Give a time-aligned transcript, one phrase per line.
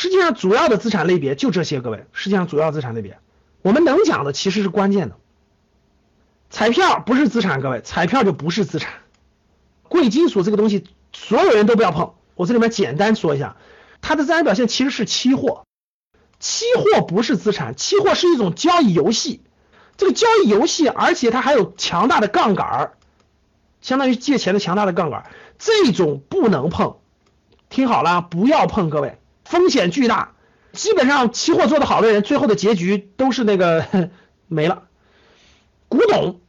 [0.00, 3.18] 实际上主要的资产类别就这些，各位，实际上主要资产类别，
[3.60, 5.16] 我们能讲的其实是关键的。
[6.48, 8.94] 彩票不是资产，各位，彩票就不是资产。
[9.90, 12.14] 贵金属这个东西，所有人都不要碰。
[12.34, 13.56] 我这里面简单说一下，
[14.00, 15.66] 它的自然表现其实是期货。
[16.38, 19.42] 期货不是资产，期货是一种交易游戏。
[19.98, 22.92] 这个交易游戏，而且它还有强大的杠杆儿，
[23.82, 26.96] 相当于借钱的强大的杠杆儿，这种不能碰。
[27.68, 29.18] 听好了，不要碰，各位，
[29.50, 30.32] 风险巨大。
[30.72, 34.10] 基本上期货做的好的人，最后的结局都是那个
[34.46, 34.84] 没了。
[35.88, 36.40] 古董，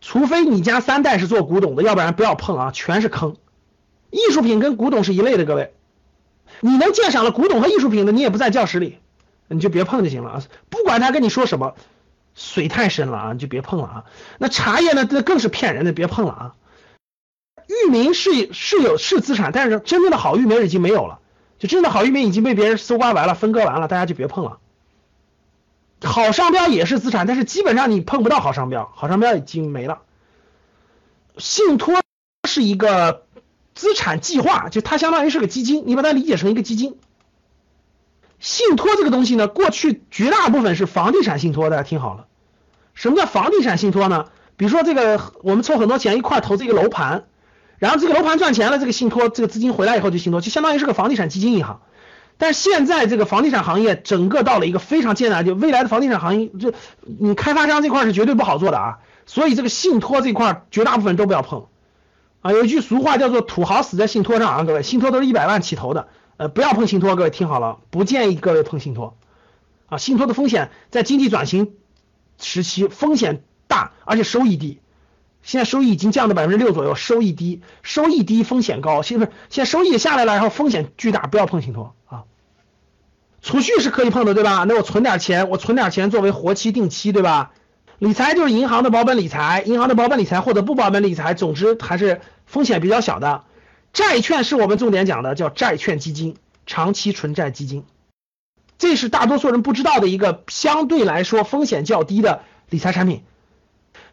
[0.00, 3.36] 除非你家三代是做古董的，要不然不要碰啊，全是坑。
[4.10, 5.74] 艺术品跟古董是一类的，各位，
[6.60, 8.98] 你能鉴赏了古董和艺术品的，你也不在教室里。
[9.48, 10.42] 你就别碰就行了啊！
[10.70, 11.74] 不管他跟你说什么，
[12.34, 14.04] 水太深了啊，你就别碰了啊。
[14.38, 15.04] 那茶叶呢？
[15.04, 16.54] 这更是骗人的，别碰了啊。
[17.68, 21.20] 域名是是有是资产，但是真正的好域名已经没有了，
[21.58, 24.58] 就真的好域名已经被别人搜刮完了、分割完了，大家就别碰了。
[26.02, 30.02] 好商标也是资产，但是基本上你碰不到好商标，好商标已经没了。
[31.38, 32.00] 信托
[32.48, 33.24] 是一个
[33.74, 36.98] 资产计划，就它相当于是个基金，你把它理解成一个基金。
[38.38, 42.26] 信托这个东西呢，过去绝大部分是房地产信托，大家听好了。
[42.92, 44.26] 什么叫房地产信托呢？
[44.58, 47.24] 比如说这个，我们凑很多钱一块投资一个楼盘，
[47.78, 51.82] 然后这个楼盘赚钱了，这个信托这个资金回来以后就信托，就相当于是个房地产基金银行。
[52.38, 58.98] 但是现在这个房地产行业整个到了一个非常艰难，就未来的房地产行业，就你开发商这块是绝对不好做的啊。
[59.24, 61.66] 所以这个信托这块绝大部分都不要碰
[62.42, 62.52] 啊。
[62.52, 66.08] 有一句俗话叫做“土豪死在信托上”啊，各位，信托都是一百万起投的。
[66.36, 69.16] 呃，不要碰信托，各位听好了，不建议各位碰信托
[69.88, 69.96] 啊。
[69.96, 71.72] 信托的风险在经济转型
[72.38, 74.78] 时期风险大，而且收益低。
[75.46, 79.02] 现在收益已经降到百分之六左右，收益低，收益低，风险高。
[79.02, 82.24] 现在现在收益下来了，然后风险巨大，不要碰信托啊。
[83.42, 84.64] 储蓄是可以碰的，对吧？
[84.66, 87.52] 那我存点钱，我存点钱作为活期、定期，对吧？
[88.00, 93.44] 理财就是银行的保本理财，银行的保本理财或者不保本理财，总之还是风险比较小的。
[93.92, 96.34] 债券是我们重点讲的，叫债券基金、
[96.66, 97.84] 长期纯债基金，
[98.78, 103.22] 这是大多数人不知道的一个相对来说风险较低的理财产品。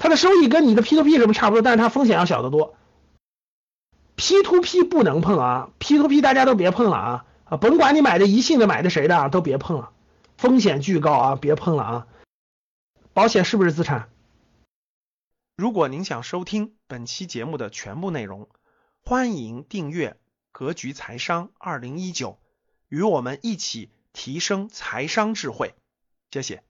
[0.00, 2.74] 它的收益跟你的 P to P 什么差不多，但是它风险要小得多。
[4.16, 9.92] P to P 不能碰啊，P to P 大家都别碰了啊啊，甭管你买的宜信的买的谁的都别碰了，
[10.36, 12.06] 风险巨高啊，别碰了啊。
[13.12, 14.08] 保险是不是资产？
[15.56, 18.48] 如果您想收听本期节目的全部内容。
[19.02, 20.10] 欢迎订阅
[20.52, 22.32] 《格局财商二零一九》，
[22.88, 25.74] 与我们一起提升财商智慧。
[26.30, 26.69] 谢谢。